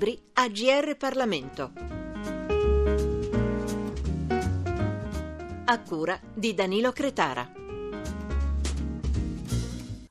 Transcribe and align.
libri 0.00 0.18
a 0.32 0.48
GR 0.48 0.96
Parlamento. 0.96 1.72
A 5.66 5.82
cura 5.82 6.18
di 6.32 6.54
Danilo 6.54 6.90
Cretara. 6.92 7.52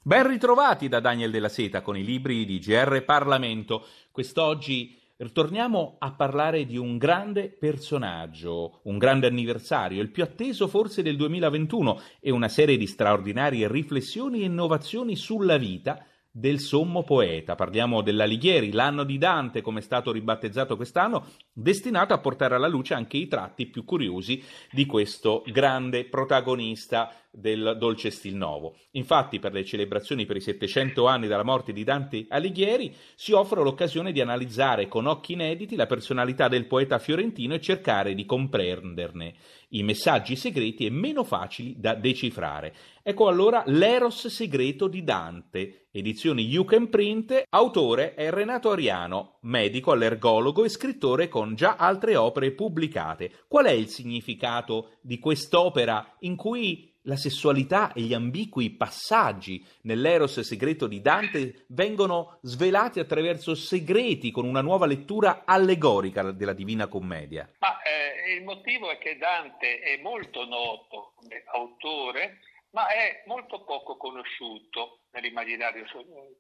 Ben 0.04 0.28
ritrovati 0.28 0.88
da 0.90 1.00
Daniel 1.00 1.32
Della 1.32 1.50
Seta 1.50 1.82
con 1.82 1.98
i 1.98 2.04
libri 2.04 2.46
di 2.46 2.60
GR 2.60 3.04
Parlamento. 3.04 3.88
Quest'oggi 4.12 4.96
Torniamo 5.34 5.98
a 6.00 6.14
parlare 6.14 6.64
di 6.66 6.78
un 6.78 6.98
grande 6.98 7.50
personaggio, 7.50 8.80
un 8.84 8.98
grande 8.98 9.28
anniversario, 9.28 10.02
il 10.02 10.12
più 10.12 10.24
atteso 10.24 10.70
forse 10.70 11.02
del 11.02 11.18
2021 11.18 12.00
e 12.22 12.32
una 12.32 12.48
serie 12.48 12.78
di 12.78 12.88
straordinarie 12.88 13.68
riflessioni 13.68 14.44
e 14.44 14.46
innovazioni 14.46 15.18
sulla 15.18 15.58
vita 15.58 16.06
del 16.32 16.60
sommo 16.60 17.04
poeta. 17.04 17.56
Parliamo 17.56 18.02
dell'Alighieri, 18.02 18.72
l'anno 18.72 19.04
di 19.04 19.18
Dante, 19.18 19.62
come 19.62 19.80
è 19.80 19.82
stato 19.82 20.12
ribattezzato 20.12 20.76
quest'anno, 20.76 21.26
destinato 21.52 22.14
a 22.14 22.20
portare 22.20 22.56
alla 22.56 22.68
luce 22.68 22.94
anche 22.94 23.18
i 23.18 23.28
tratti 23.28 23.68
più 23.68 23.84
curiosi 23.84 24.44
di 24.72 24.86
questo 24.86 25.44
grande 25.48 26.06
protagonista 26.06 27.12
del 27.32 27.76
Dolce 27.78 28.10
Stil 28.10 28.36
Novo. 28.36 28.76
Infatti, 28.92 29.40
per 29.40 29.54
le 29.54 29.64
celebrazioni 29.64 30.26
per 30.26 30.38
i 30.38 30.42
700 30.42 31.08
anni 31.08 31.28
dalla 31.28 31.44
morte 31.44 31.74
di 31.74 31.84
Dante 31.84 32.26
Alighieri, 32.28 32.96
si 33.16 33.34
offre 33.34 33.62
l'occasione 33.62 34.12
di 34.12 34.22
analizzare 34.22 34.88
con 34.88 35.06
occhi 35.06 35.34
inediti 35.34 35.76
la 35.76 35.86
personalità 35.86 36.48
del 36.48 36.66
poeta 36.66 37.00
fiorentino 37.00 37.54
e 37.54 37.62
cercare 37.62 38.14
di 38.14 38.26
comprenderne 38.26 39.36
i 39.70 39.84
messaggi 39.84 40.36
segreti 40.36 40.86
e 40.86 40.90
meno 40.90 41.24
facili 41.24 41.76
da 41.78 41.94
decifrare. 41.94 42.74
Ecco 43.04 43.28
allora 43.28 43.64
l'Eros 43.66 44.28
segreto 44.28 44.88
di 44.88 45.04
Dante, 45.04 45.88
edizioni 45.92 46.46
You 46.46 46.64
Can 46.66 46.90
Print, 46.90 47.44
autore 47.50 48.14
è 48.14 48.30
Renato 48.30 48.72
Ariano, 48.72 49.40
medico, 49.42 49.92
allergologo 49.92 50.64
e 50.64 50.70
scrittore 50.70 51.28
con 51.28 51.56
già 51.56 51.76
altre 51.76 52.16
opere 52.16 52.52
pubblicate. 52.52 53.32
Qual 53.48 53.66
è 53.66 53.72
il 53.72 53.88
significato 53.88 54.98
di 55.02 55.20
quest'opera 55.20 56.16
in 56.20 56.36
cui 56.36 56.90
la 57.04 57.16
sessualità 57.16 57.94
e 57.94 58.02
gli 58.02 58.14
ambigui 58.14 58.72
passaggi 58.72 59.66
nell'eros 59.84 60.40
segreto 60.42 60.86
di 60.86 61.02
Dante 61.02 61.66
vengono 61.70 62.38
svelati 62.42 63.00
attraverso 63.00 63.56
segreti 63.56 64.32
con 64.32 64.46
una 64.46 64.62
nuova 64.62 64.86
lettura 64.86 65.44
allegorica 65.46 66.32
della 66.32 66.54
Divina 66.54 66.88
Commedia. 66.88 67.50
Ma 67.60 67.82
eh, 67.82 68.09
il 68.32 68.44
motivo 68.44 68.90
è 68.90 68.98
che 68.98 69.18
Dante 69.18 69.80
è 69.80 69.98
molto 69.98 70.46
noto 70.46 71.14
come 71.16 71.44
autore, 71.48 72.40
ma 72.72 72.88
è 72.88 73.24
molto 73.26 73.64
poco 73.64 73.98
conosciuto 73.98 75.00
nell'immaginario 75.12 75.86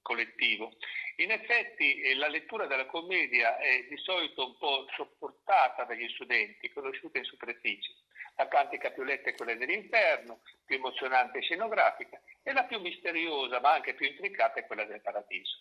collettivo. 0.01 0.73
In 1.17 1.31
effetti 1.31 2.01
eh, 2.01 2.15
la 2.15 2.27
lettura 2.27 2.67
della 2.67 2.85
commedia 2.85 3.57
è 3.57 3.85
di 3.89 3.97
solito 3.97 4.45
un 4.45 4.57
po' 4.57 4.85
sopportata 4.95 5.85
dagli 5.85 6.07
studenti, 6.09 6.71
conosciuta 6.71 7.17
in 7.17 7.23
superficie 7.23 7.93
la 8.39 8.47
cantica 8.47 8.89
più 8.91 9.03
letta 9.03 9.29
è 9.29 9.35
quella 9.35 9.53
dell'inferno, 9.53 10.39
più 10.63 10.77
emozionante 10.77 11.39
e 11.39 11.41
scenografica, 11.41 12.21
e 12.41 12.53
la 12.53 12.63
più 12.63 12.79
misteriosa 12.79 13.59
ma 13.59 13.73
anche 13.73 13.93
più 13.95 14.07
intricata 14.07 14.61
è 14.61 14.65
quella 14.65 14.85
del 14.85 15.01
paradiso. 15.01 15.58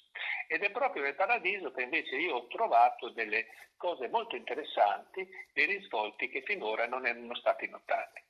Ed 0.50 0.62
è 0.62 0.70
proprio 0.70 1.02
nel 1.02 1.14
paradiso 1.14 1.70
che 1.72 1.82
invece 1.82 2.16
io 2.16 2.36
ho 2.36 2.46
trovato 2.46 3.10
delle 3.10 3.48
cose 3.77 4.08
molto 4.08 4.34
interessanti, 4.34 5.28
dei 5.52 5.66
risvolti 5.66 6.30
che 6.30 6.40
finora 6.40 6.86
non 6.86 7.06
erano 7.06 7.34
stati 7.34 7.68
notati. 7.68 8.22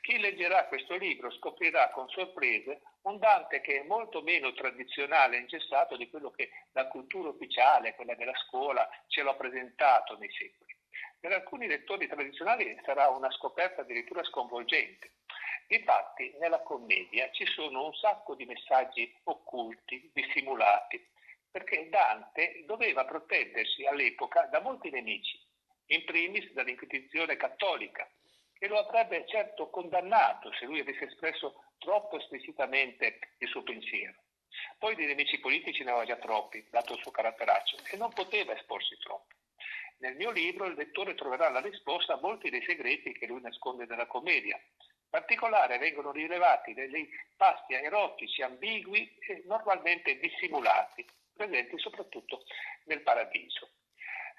Chi 0.00 0.18
leggerà 0.18 0.66
questo 0.66 0.94
libro 0.94 1.32
scoprirà 1.32 1.90
con 1.90 2.08
sorprese 2.10 2.82
un 3.02 3.18
Dante 3.18 3.60
che 3.60 3.80
è 3.80 3.82
molto 3.82 4.22
meno 4.22 4.52
tradizionale 4.52 5.36
e 5.36 5.40
ingessato 5.40 5.96
di 5.96 6.08
quello 6.08 6.30
che 6.30 6.50
la 6.72 6.86
cultura 6.86 7.30
ufficiale, 7.30 7.96
quella 7.96 8.14
della 8.14 8.36
scuola, 8.46 8.88
ce 9.08 9.24
l'ha 9.24 9.34
presentato 9.34 10.16
nei 10.16 10.30
secoli. 10.30 10.76
Per 11.18 11.32
alcuni 11.32 11.66
lettori 11.66 12.06
tradizionali 12.06 12.78
sarà 12.84 13.08
una 13.08 13.32
scoperta 13.32 13.80
addirittura 13.80 14.22
sconvolgente. 14.22 15.10
Infatti, 15.68 16.36
nella 16.38 16.60
commedia 16.60 17.30
ci 17.32 17.46
sono 17.46 17.86
un 17.86 17.94
sacco 17.94 18.36
di 18.36 18.44
messaggi 18.44 19.12
occulti, 19.24 20.10
dissimulati, 20.12 21.04
perché 21.54 21.88
Dante 21.88 22.64
doveva 22.66 23.04
proteggersi 23.04 23.86
all'epoca 23.86 24.42
da 24.46 24.60
molti 24.60 24.90
nemici, 24.90 25.40
in 25.86 26.04
primis 26.04 26.50
dall'Inquisizione 26.50 27.36
cattolica, 27.36 28.10
che 28.58 28.66
lo 28.66 28.76
avrebbe 28.76 29.24
certo 29.28 29.70
condannato 29.70 30.52
se 30.54 30.64
lui 30.64 30.80
avesse 30.80 31.04
espresso 31.04 31.62
troppo 31.78 32.18
esplicitamente 32.18 33.20
il 33.38 33.46
suo 33.46 33.62
pensiero. 33.62 34.16
Poi 34.80 34.96
di 34.96 35.06
nemici 35.06 35.38
politici 35.38 35.84
ne 35.84 35.90
aveva 35.90 36.06
già 36.06 36.16
troppi, 36.16 36.66
dato 36.70 36.94
il 36.94 37.00
suo 37.02 37.12
caratteraccio, 37.12 37.76
e 37.88 37.96
non 37.98 38.12
poteva 38.12 38.52
esporsi 38.52 38.98
troppo. 38.98 39.32
Nel 39.98 40.16
mio 40.16 40.32
libro 40.32 40.66
il 40.66 40.74
lettore 40.74 41.14
troverà 41.14 41.50
la 41.50 41.60
risposta 41.60 42.14
a 42.14 42.20
molti 42.20 42.50
dei 42.50 42.64
segreti 42.64 43.12
che 43.12 43.28
lui 43.28 43.40
nasconde 43.40 43.86
nella 43.86 44.06
commedia. 44.06 44.56
In 44.56 45.08
particolare 45.08 45.78
vengono 45.78 46.10
rilevati 46.10 46.74
dei 46.74 47.08
pasti 47.36 47.74
erotici 47.74 48.42
ambigui 48.42 49.16
e 49.20 49.44
normalmente 49.46 50.18
dissimulati, 50.18 51.06
presenti 51.34 51.78
soprattutto 51.78 52.44
nel 52.86 53.02
paradiso. 53.02 53.70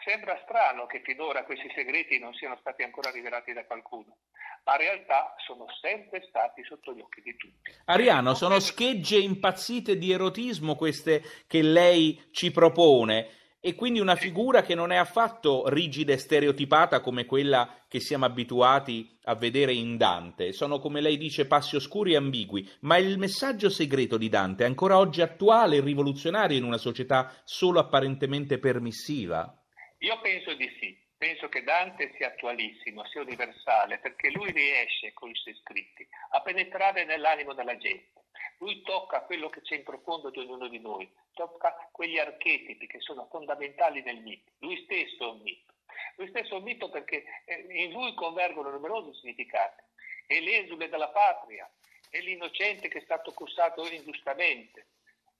Sembra 0.03 0.39
strano 0.43 0.85
che 0.85 1.01
finora 1.03 1.45
questi 1.45 1.71
segreti 1.73 2.19
non 2.19 2.33
siano 2.33 2.57
stati 2.59 2.83
ancora 2.83 3.09
rivelati 3.11 3.53
da 3.53 3.65
qualcuno, 3.65 4.17
ma 4.63 4.73
in 4.73 4.79
realtà 4.79 5.33
sono 5.37 5.65
sempre 5.81 6.23
stati 6.27 6.63
sotto 6.63 6.93
gli 6.93 6.99
occhi 6.99 7.21
di 7.21 7.35
tutti. 7.35 7.71
Ariano, 7.85 8.35
sono 8.35 8.59
schegge 8.59 9.17
impazzite 9.17 9.97
di 9.97 10.11
erotismo 10.11 10.75
queste 10.75 11.21
che 11.47 11.61
lei 11.61 12.29
ci 12.31 12.51
propone 12.51 13.44
e 13.65 13.73
quindi 13.73 13.99
una 13.99 14.15
figura 14.15 14.61
che 14.61 14.75
non 14.75 14.91
è 14.91 14.95
affatto 14.95 15.67
rigida 15.69 16.13
e 16.13 16.19
stereotipata 16.19 16.99
come 16.99 17.25
quella 17.25 17.83
che 17.87 17.99
siamo 17.99 18.25
abituati 18.25 19.17
a 19.23 19.33
vedere 19.33 19.73
in 19.73 19.97
Dante. 19.97 20.53
Sono, 20.53 20.77
come 20.77 21.01
lei 21.01 21.17
dice, 21.17 21.47
passi 21.47 21.75
oscuri 21.75 22.13
e 22.13 22.17
ambigui, 22.17 22.69
ma 22.81 22.97
il 22.97 23.17
messaggio 23.17 23.71
segreto 23.71 24.19
di 24.19 24.29
Dante 24.29 24.65
è 24.65 24.67
ancora 24.67 24.99
oggi 24.99 25.23
attuale 25.23 25.77
e 25.77 25.81
rivoluzionario 25.81 26.55
in 26.55 26.63
una 26.63 26.77
società 26.77 27.41
solo 27.43 27.79
apparentemente 27.79 28.59
permissiva? 28.59 29.51
Io 29.97 30.19
penso 30.21 30.53
di 30.53 30.69
sì. 30.79 30.95
Penso 31.17 31.49
che 31.49 31.63
Dante 31.63 32.13
sia 32.17 32.27
attualissimo, 32.27 33.03
sia 33.07 33.21
universale, 33.21 33.97
perché 33.97 34.29
lui 34.29 34.51
riesce 34.51 35.11
con 35.13 35.31
i 35.31 35.35
suoi 35.35 35.55
scritti 35.63 36.07
a 36.33 36.41
penetrare 36.41 37.03
nell'animo 37.03 37.55
della 37.55 37.75
gente 37.77 38.14
lui 38.59 38.81
tocca 38.83 39.21
quello 39.21 39.49
che 39.49 39.61
c'è 39.61 39.75
in 39.75 39.83
profondo 39.83 40.29
di 40.29 40.39
ognuno 40.39 40.67
di 40.67 40.79
noi, 40.79 41.09
tocca 41.33 41.89
quegli 41.91 42.17
archetipi 42.17 42.87
che 42.87 42.99
sono 42.99 43.27
fondamentali 43.29 44.01
nel 44.01 44.21
mito. 44.21 44.51
Lui 44.59 44.81
stesso 44.83 45.23
è 45.23 45.31
un 45.31 45.41
mito. 45.41 45.73
Lui 46.15 46.29
stesso 46.29 46.55
è 46.55 46.57
un 46.57 46.63
mito 46.63 46.89
perché 46.89 47.23
eh, 47.45 47.65
in 47.69 47.91
lui 47.91 48.13
convergono 48.13 48.69
numerosi 48.69 49.13
significati. 49.19 49.83
È 50.25 50.39
l'esule 50.39 50.89
della 50.89 51.09
patria, 51.09 51.69
è 52.09 52.19
l'innocente 52.19 52.87
che 52.87 52.99
è 52.99 53.03
stato 53.03 53.31
accusato 53.31 53.85
ingiustamente, 53.87 54.87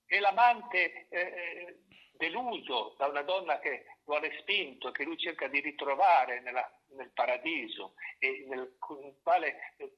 è 0.06 0.20
l'amante 0.20 1.08
eh, 1.10 1.20
eh, 1.20 1.80
deluso 2.12 2.96
da 2.98 3.08
una 3.08 3.24
donna 3.24 3.60
che 3.60 3.86
lo 4.06 4.16
ha 4.16 4.20
respinto, 4.20 4.92
che 4.92 5.04
lui 5.04 5.18
cerca 5.18 5.48
di 5.48 5.60
ritrovare 5.60 6.42
nella, 6.42 6.70
nel 6.90 7.10
paradiso 7.12 7.94
e 8.20 8.46
nel 8.48 8.78
quale 9.24 9.74
eh, 9.78 9.92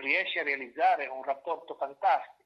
riesce 0.00 0.40
a 0.40 0.44
realizzare 0.44 1.06
un 1.06 1.22
rapporto 1.22 1.74
fantastico 1.76 2.43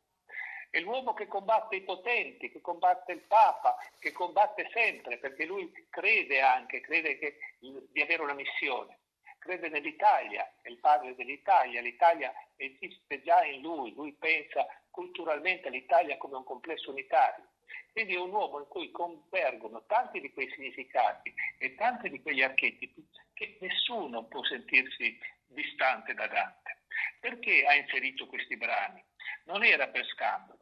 è 0.70 0.80
l'uomo 0.80 1.14
che 1.14 1.26
combatte 1.26 1.76
i 1.76 1.82
potenti, 1.82 2.50
che 2.50 2.60
combatte 2.60 3.12
il 3.12 3.22
Papa, 3.22 3.76
che 3.98 4.12
combatte 4.12 4.68
sempre, 4.72 5.18
perché 5.18 5.44
lui 5.44 5.70
crede 5.88 6.40
anche, 6.40 6.80
crede 6.80 7.18
che, 7.18 7.38
di 7.58 8.02
avere 8.02 8.22
una 8.22 8.34
missione. 8.34 8.98
Crede 9.38 9.68
nell'Italia, 9.68 10.52
è 10.60 10.68
il 10.68 10.78
padre 10.78 11.14
dell'Italia, 11.14 11.80
l'Italia 11.80 12.32
esiste 12.56 13.22
già 13.22 13.44
in 13.44 13.62
lui, 13.62 13.94
lui 13.94 14.12
pensa 14.14 14.66
culturalmente 14.90 15.68
all'Italia 15.68 16.16
come 16.18 16.36
un 16.36 16.44
complesso 16.44 16.90
unitario. 16.90 17.46
Quindi 17.92 18.14
è 18.14 18.18
un 18.18 18.32
uomo 18.32 18.58
in 18.58 18.68
cui 18.68 18.90
convergono 18.90 19.84
tanti 19.86 20.20
di 20.20 20.32
quei 20.32 20.50
significati 20.50 21.32
e 21.58 21.74
tanti 21.76 22.10
di 22.10 22.20
quegli 22.20 22.42
archetipi 22.42 23.06
che 23.32 23.56
nessuno 23.60 24.24
può 24.24 24.44
sentirsi 24.44 25.18
distante 25.46 26.14
da 26.14 26.26
Dante. 26.26 26.82
Perché 27.20 27.64
ha 27.64 27.74
inserito 27.74 28.26
questi 28.26 28.56
brani? 28.56 29.02
Non 29.44 29.64
era 29.64 29.88
per 29.88 30.04
scandalo, 30.06 30.57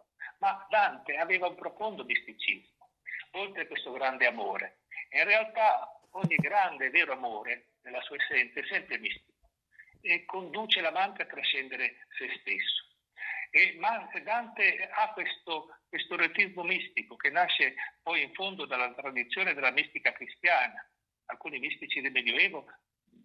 ma 0.47 0.65
Dante 0.71 1.17
aveva 1.17 1.49
un 1.49 1.57
profondo 1.57 2.05
misticismo, 2.05 2.91
oltre 3.33 3.63
a 3.63 3.67
questo 3.67 3.91
grande 3.91 4.27
amore. 4.27 4.83
In 5.11 5.25
realtà 5.25 5.91
ogni 6.11 6.37
grande 6.37 6.87
e 6.87 6.91
vero 6.91 7.15
amore, 7.15 7.73
nella 7.83 8.01
sua 8.03 8.15
essenza, 8.15 8.61
è 8.61 8.67
sempre 8.67 8.99
mistico 8.99 9.35
e 10.03 10.25
conduce 10.25 10.81
l'amante 10.81 11.23
a 11.23 11.27
trascendere 11.27 12.07
se 12.17 12.29
stesso. 12.39 12.85
E 13.51 13.77
Dante 14.23 14.89
ha 14.89 15.13
questo, 15.13 15.79
questo 15.89 16.15
erotismo 16.15 16.63
mistico 16.63 17.17
che 17.17 17.31
nasce 17.31 17.75
poi 18.03 18.23
in 18.23 18.33
fondo 18.33 18.67
dalla 18.67 18.93
tradizione 18.95 19.53
della 19.53 19.73
mistica 19.73 20.13
cristiana. 20.13 20.89
Alcuni 21.27 21.59
mistici 21.59 22.01
del 22.01 22.13
Medioevo 22.13 22.67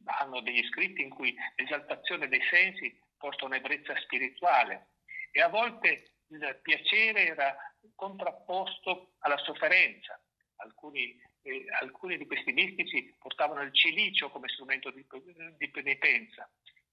hanno 0.06 0.42
degli 0.42 0.66
scritti 0.70 1.04
in 1.04 1.10
cui 1.10 1.36
l'esaltazione 1.56 2.28
dei 2.28 2.42
sensi 2.50 3.00
porta 3.16 3.46
un'ebbrezza 3.46 3.96
spirituale, 4.00 4.88
e 5.32 5.42
a 5.42 5.50
volte 5.50 6.11
il 6.32 6.60
piacere 6.62 7.28
era 7.28 7.56
contrapposto 7.96 9.14
alla 9.20 9.38
sofferenza. 9.38 10.20
Alcuni 10.58 11.20
eh, 11.44 11.66
alcuni 11.80 12.18
di 12.18 12.28
questi 12.28 12.52
mistici 12.52 13.16
portavano 13.18 13.62
il 13.62 13.74
cilicio 13.74 14.30
come 14.30 14.48
strumento 14.50 14.92
di, 14.92 15.06
di 15.58 15.70
penitenza. 15.70 16.50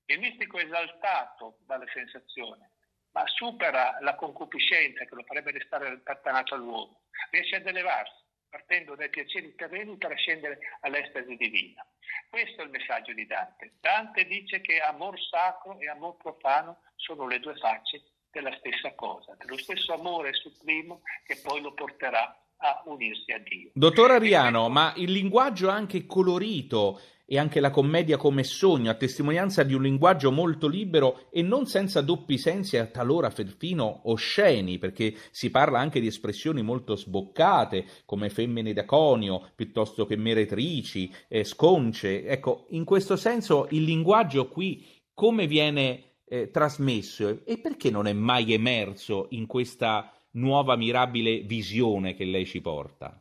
Il 0.06 0.20
mistico 0.20 0.58
è 0.58 0.64
esaltato 0.64 1.58
dalle 1.66 1.86
sensazioni, 1.92 2.66
ma 3.12 3.26
supera 3.26 3.98
la 4.00 4.14
concupiscenza 4.14 5.04
che 5.04 5.14
lo 5.14 5.22
farebbe 5.24 5.50
restare 5.50 5.88
altattanato 5.88 6.54
all'uomo, 6.54 7.02
riesce 7.30 7.56
ad 7.56 7.66
elevarsi, 7.66 8.24
partendo 8.48 8.94
dai 8.94 9.10
piaceri 9.10 9.54
terreni 9.54 9.98
per 9.98 10.12
ascendere 10.12 10.58
all'estasi 10.80 11.36
divina. 11.36 11.86
Questo 12.30 12.62
è 12.62 12.64
il 12.64 12.70
messaggio 12.70 13.12
di 13.12 13.26
Dante. 13.26 13.74
Dante 13.80 14.24
dice 14.24 14.62
che 14.62 14.80
amor 14.80 15.20
sacro 15.20 15.78
e 15.78 15.88
amor 15.88 16.16
profano 16.16 16.82
sono 16.96 17.26
le 17.26 17.38
due 17.38 17.54
facce 17.56 18.02
della 18.32 18.54
stessa 18.58 18.94
cosa, 18.94 19.36
dello 19.38 19.58
stesso 19.58 19.92
amore 19.92 20.32
supremo 20.34 21.02
che 21.24 21.38
poi 21.42 21.60
lo 21.60 21.72
porterà 21.72 22.36
a 22.58 22.82
unirsi 22.86 23.32
a 23.32 23.38
Dio. 23.38 23.70
Dottor 23.72 24.10
Ariano, 24.10 24.68
ma 24.68 24.92
il 24.96 25.12
linguaggio 25.12 25.68
anche 25.68 26.06
colorito 26.06 27.00
e 27.30 27.38
anche 27.38 27.60
la 27.60 27.70
commedia 27.70 28.16
come 28.16 28.42
sogno, 28.42 28.90
a 28.90 28.94
testimonianza 28.94 29.62
di 29.62 29.74
un 29.74 29.82
linguaggio 29.82 30.32
molto 30.32 30.66
libero 30.66 31.26
e 31.30 31.42
non 31.42 31.66
senza 31.66 32.00
doppi 32.00 32.38
sensi 32.38 32.76
e 32.76 32.90
talora 32.90 33.28
perfino 33.28 34.00
osceni, 34.04 34.78
perché 34.78 35.14
si 35.30 35.50
parla 35.50 35.78
anche 35.78 36.00
di 36.00 36.06
espressioni 36.06 36.62
molto 36.62 36.96
sboccate, 36.96 37.84
come 38.06 38.30
femmine 38.30 38.72
da 38.72 38.86
conio, 38.86 39.50
piuttosto 39.54 40.06
che 40.06 40.16
meretrici, 40.16 41.14
eh, 41.28 41.44
sconce. 41.44 42.24
Ecco, 42.24 42.64
in 42.70 42.84
questo 42.84 43.14
senso 43.16 43.66
il 43.70 43.82
linguaggio 43.82 44.48
qui 44.48 44.96
come 45.12 45.46
viene 45.46 46.07
eh, 46.28 46.50
trasmesso 46.50 47.44
e 47.44 47.58
perché 47.58 47.90
non 47.90 48.06
è 48.06 48.12
mai 48.12 48.52
emerso 48.52 49.26
in 49.30 49.46
questa 49.46 50.12
nuova 50.32 50.76
mirabile 50.76 51.40
visione 51.40 52.14
che 52.14 52.24
lei 52.24 52.46
ci 52.46 52.60
porta? 52.60 53.18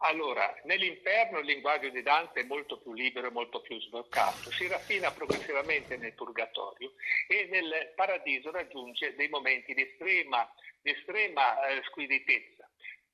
Allora, 0.00 0.54
nell'inferno 0.64 1.38
il 1.38 1.46
linguaggio 1.46 1.88
di 1.88 2.02
Dante 2.02 2.40
è 2.40 2.44
molto 2.44 2.78
più 2.78 2.92
libero 2.92 3.28
e 3.28 3.30
molto 3.30 3.60
più 3.60 3.80
sbloccato, 3.80 4.50
si 4.50 4.68
raffina 4.68 5.10
progressivamente 5.10 5.96
nel 5.96 6.12
purgatorio 6.12 6.92
e 7.26 7.48
nel 7.50 7.92
paradiso 7.96 8.50
raggiunge 8.50 9.14
dei 9.16 9.28
momenti 9.28 9.74
di 9.74 9.82
estrema, 9.82 10.48
di 10.82 10.90
estrema 10.90 11.66
eh, 11.66 11.82
squisitezza. 11.84 12.65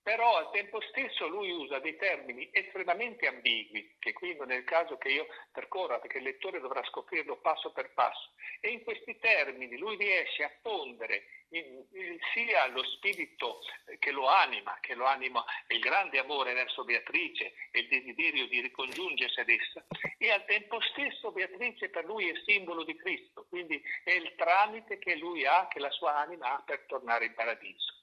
Però 0.02 0.36
al 0.36 0.50
tempo 0.50 0.80
stesso 0.80 1.28
lui 1.28 1.50
usa 1.52 1.78
dei 1.78 1.96
termini 1.96 2.48
estremamente 2.52 3.28
ambigui, 3.28 3.96
che 4.00 4.12
qui 4.12 4.34
non 4.36 4.50
è 4.50 4.56
il 4.56 4.64
caso 4.64 4.98
che 4.98 5.10
io 5.10 5.26
percorra, 5.52 6.00
perché 6.00 6.18
il 6.18 6.24
lettore 6.24 6.58
dovrà 6.58 6.82
scoprirlo 6.84 7.36
passo 7.36 7.70
per 7.70 7.92
passo. 7.92 8.30
E 8.60 8.70
in 8.70 8.82
questi 8.82 9.16
termini 9.18 9.78
lui 9.78 9.96
riesce 9.96 10.42
a 10.42 10.50
fondere 10.60 11.46
in, 11.50 11.84
in, 11.92 12.18
sia 12.32 12.66
lo 12.66 12.82
spirito 12.84 13.60
che 14.00 14.10
lo 14.10 14.26
anima, 14.26 14.76
che 14.80 14.94
lo 14.94 15.04
anima 15.04 15.44
il 15.68 15.78
grande 15.78 16.18
amore 16.18 16.52
verso 16.52 16.84
Beatrice 16.84 17.52
e 17.70 17.80
il 17.80 17.88
desiderio 17.88 18.48
di 18.48 18.60
ricongiungersi 18.60 19.38
ad 19.38 19.48
essa, 19.48 19.84
e 20.18 20.30
al 20.30 20.44
tempo 20.46 20.80
stesso 20.80 21.30
Beatrice 21.30 21.90
per 21.90 22.04
lui 22.04 22.28
è 22.28 22.34
simbolo 22.44 22.82
di 22.84 22.96
Cristo, 22.96 23.46
quindi 23.48 23.80
è 24.02 24.12
il 24.12 24.34
tramite 24.34 24.98
che 24.98 25.14
lui 25.16 25.46
ha, 25.46 25.68
che 25.68 25.78
la 25.78 25.90
sua 25.90 26.16
anima 26.16 26.56
ha 26.56 26.62
per 26.64 26.86
tornare 26.86 27.26
in 27.26 27.34
paradiso. 27.34 28.01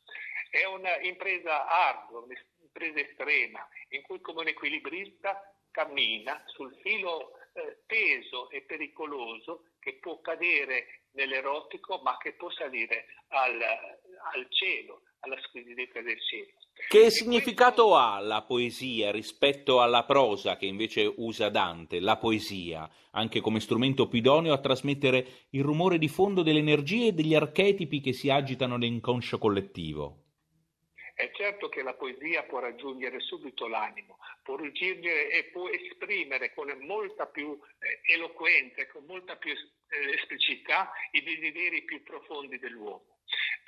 È 0.50 0.66
un'impresa 0.66 1.68
ardua, 1.68 2.22
un'impresa 2.22 3.00
estrema, 3.00 3.68
in 3.90 4.02
cui 4.02 4.20
come 4.22 4.42
un 4.42 4.48
equilibrista 4.48 5.54
cammina 5.72 6.44
sul 6.48 6.76
filo 6.82 7.32
eh, 7.54 7.84
teso 7.86 8.50
e 8.50 8.62
pericoloso 8.62 9.64
che 9.80 9.98
può 10.00 10.20
cadere 10.22 11.02
nell'erotico 11.12 12.00
ma 12.04 12.18
che 12.18 12.34
può 12.34 12.50
salire 12.52 13.06
al, 13.30 13.62
al 13.62 14.48
cielo, 14.50 15.02
alla 15.22 15.40
squisitezza 15.42 16.02
del 16.02 16.20
cielo. 16.22 16.52
Che 16.88 17.10
significato 17.12 17.96
ha 17.96 18.20
la 18.20 18.42
poesia 18.42 19.12
rispetto 19.12 19.82
alla 19.82 20.06
prosa 20.06 20.58
che 20.58 20.66
invece 20.66 21.12
usa 21.18 21.50
Dante, 21.50 22.00
la 22.00 22.18
poesia, 22.18 22.90
anche 23.12 23.42
come 23.42 23.60
strumento 23.60 24.08
più 24.08 24.20
idoneo 24.20 24.54
a 24.54 24.60
trasmettere 24.60 25.48
il 25.52 25.64
rumore 25.64 25.98
di 25.98 26.08
fondo 26.08 26.42
delle 26.42 26.60
energie 26.60 27.08
e 27.08 27.12
degli 27.12 27.36
archetipi 27.36 28.00
che 28.00 28.14
si 28.14 28.30
agitano 28.30 28.78
nell'inconscio 28.78 29.38
collettivo? 29.38 30.29
È 31.20 31.30
certo 31.34 31.68
che 31.68 31.84
la 31.84 31.96
poesia 31.96 32.44
può 32.44 32.60
raggiungere 32.60 33.20
subito 33.20 33.68
l'animo, 33.68 34.20
può 34.42 34.56
raggiungere 34.56 35.30
e 35.30 35.44
può 35.52 35.68
esprimere 35.68 36.54
con 36.54 36.74
molta 36.86 37.26
più 37.26 37.60
eh, 37.80 38.14
eloquenza, 38.14 38.88
con 38.88 39.04
molta 39.04 39.36
più 39.36 39.52
eh, 39.52 40.14
esplicità 40.14 40.90
i 41.12 41.22
desideri 41.22 41.84
più 41.84 42.02
profondi 42.04 42.58
dell'uomo. 42.58 43.19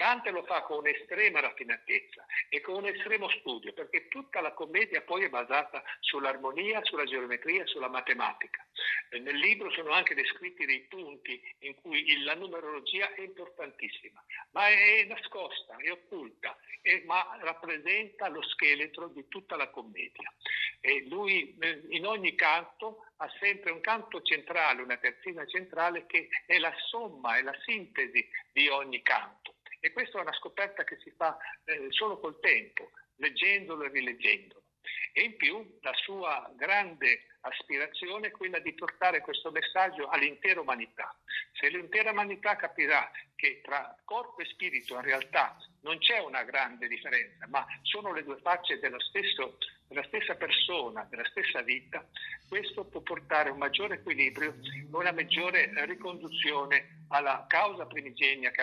Dante 0.02 0.32
lo 0.32 0.42
fa 0.46 0.64
con 0.64 0.88
estrema 0.88 1.42
raffinatezza 1.42 2.26
e 2.50 2.60
con 2.60 2.78
un 2.78 2.88
estremo 2.88 3.30
studio, 3.30 3.72
perché 3.72 4.08
tutta 4.08 4.42
la 4.42 4.52
commedia 4.52 5.04
poi 5.04 5.26
è 5.26 5.30
basata 5.30 5.84
sull'armonia, 6.00 6.84
sulla 6.86 7.04
geometria, 7.04 7.68
sulla 7.68 7.88
matematica. 7.88 8.66
Nel 9.12 9.36
libro 9.36 9.70
sono 9.70 9.92
anche 9.92 10.16
descritti 10.16 10.66
dei 10.66 10.88
punti 10.90 11.40
in 11.60 11.76
cui 11.76 12.24
la 12.24 12.34
numerologia 12.34 13.14
è 13.14 13.22
importantissima, 13.22 14.26
ma 14.54 14.70
è 14.70 15.04
nascosta, 15.04 15.76
è 15.78 15.92
occulta, 15.92 16.58
è, 16.82 17.04
ma 17.06 17.38
rappresenta 17.40 18.28
lo 18.28 18.42
scheletro 18.42 19.08
di 19.10 19.28
tutta 19.28 19.56
la 19.56 19.70
commedia. 19.70 20.34
E 20.80 21.06
lui 21.10 21.56
eh, 21.60 21.84
in 21.90 22.08
ogni 22.08 22.34
canto 22.34 23.06
ha 23.18 23.32
sempre 23.40 23.70
un 23.70 23.82
canto 23.82 24.24
centrale, 24.24 24.82
una 24.82 24.98
terzina 24.98 25.46
centrale 25.46 26.08
che 26.08 26.28
è 26.48 26.58
la 26.58 26.74
somma, 26.88 27.38
è 27.38 27.44
la 27.44 27.56
sintesi 27.64 28.28
di 28.52 28.68
ogni 28.68 29.04
canto. 29.04 29.54
E 29.84 29.92
questa 29.92 30.20
è 30.20 30.22
una 30.22 30.34
scoperta 30.34 30.84
che 30.84 30.98
si 31.02 31.12
fa 31.18 31.36
eh, 31.66 31.88
solo 31.90 32.20
col 32.20 32.40
tempo, 32.40 32.92
leggendolo 33.16 33.84
e 33.84 33.90
rileggendolo. 33.90 34.62
E 35.12 35.24
in 35.24 35.36
più 35.36 35.78
la 35.82 35.94
sua 35.96 36.52
grande 36.56 37.26
aspirazione 37.42 38.28
è 38.28 38.32
quella 38.32 38.60
di 38.60 38.74
portare 38.74 39.22
questo 39.22 39.50
messaggio 39.52 40.08
all'intera 40.08 40.62
umanità. 40.62 41.16
Se 41.54 41.68
l'intera 41.70 42.12
umanità 42.12 42.56
capirà 42.56 43.10
che 43.36 43.62
tra 43.64 43.96
corpo 44.06 44.42
e 44.42 44.46
spirito 44.46 44.96
in 44.96 45.02
realtà 45.02 45.58
non 45.82 45.98
c'è 45.98 46.20
una 46.20 46.44
grande 46.44 46.88
differenza, 46.88 47.48
ma 47.48 47.66
sono 47.82 48.14
le 48.14 48.24
due 48.24 48.38
facce 48.38 48.80
stesso, 49.00 49.58
della 49.88 50.04
stessa 50.06 50.36
persona, 50.36 51.08
della 51.10 51.26
stessa 51.26 51.62
vita, 51.62 52.08
questo 52.48 52.86
può 52.86 53.02
portare 53.02 53.50
un 53.50 53.58
maggiore 53.58 53.96
equilibrio 53.96 54.54
e 54.54 54.88
una 54.92 55.12
maggiore 55.12 55.72
riconduzione 55.86 57.06
alla 57.10 57.46
causa 57.48 57.88
primigenia 57.88 58.52
che 58.52 58.62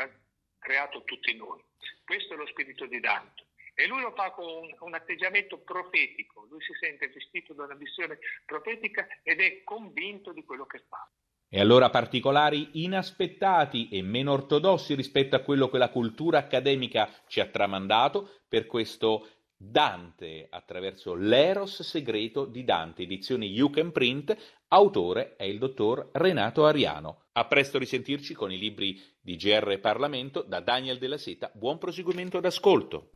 creato 0.69 1.03
tutti 1.05 1.35
noi. 1.35 1.65
Questo 2.05 2.35
è 2.35 2.37
lo 2.37 2.47
spirito 2.47 2.85
di 2.85 3.01
Dante. 3.01 3.47
E 3.75 3.87
lui 3.87 4.03
lo 4.03 4.13
fa 4.13 4.33
con 4.33 4.45
un, 4.81 4.95
atteggiamento 4.95 5.59
profetico, 5.59 6.47
lui 6.51 6.61
si 6.61 6.73
sente 6.79 7.09
vestito 7.09 7.55
da 7.55 7.65
una 7.65 7.77
missione 7.77 8.19
profetica 8.45 9.07
ed 9.23 9.41
è 9.41 9.63
convinto 9.63 10.33
di 10.33 10.45
quello 10.45 10.67
che 10.67 10.83
fa. 10.89 11.09
E 11.49 11.61
allora 11.61 11.89
particolari 11.89 12.83
inaspettati 12.85 13.89
e 13.89 14.03
meno 14.03 14.33
ortodossi 14.33 14.95
rispetto 14.95 15.37
a 15.37 15.41
quello 15.41 15.71
che 15.71 15.79
la 15.79 15.91
cultura 15.91 16.39
accademica 16.39 17.09
ci 17.29 17.41
ha 17.41 17.47
tramandato 17.47 18.41
per 18.49 18.67
questo 18.67 19.38
Dante 19.61 20.47
attraverso 20.49 21.15
l'Eros 21.15 21.83
segreto 21.83 22.45
di 22.45 22.63
Dante, 22.63 23.03
edizione 23.03 23.45
You 23.45 23.71
Can 23.71 23.91
Print, 23.91 24.37
autore 24.69 25.35
è 25.35 25.43
il 25.43 25.59
dottor 25.59 26.11
Renato 26.13 26.65
Ariano. 26.65 27.25
A 27.33 27.45
presto 27.47 27.77
risentirci 27.77 28.35
con 28.35 28.53
i 28.53 28.59
libri 28.59 29.03
di 29.21 29.35
GR 29.35 29.81
Parlamento 29.81 30.43
da 30.43 30.61
Daniel 30.61 30.99
Della 30.99 31.19
Seta. 31.19 31.51
Buon 31.53 31.79
proseguimento 31.79 32.39
d'ascolto. 32.39 33.11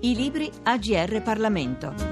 I 0.00 0.14
libri 0.14 0.50
AGR 0.64 1.22
Parlamento. 1.22 2.11